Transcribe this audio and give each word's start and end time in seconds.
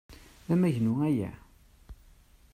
D 0.47 0.49
amagnu 0.53 0.93
aya? 1.07 1.31